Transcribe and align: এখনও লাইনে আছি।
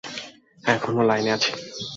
এখনও 0.63 1.03
লাইনে 1.03 1.31
আছি। 1.35 1.51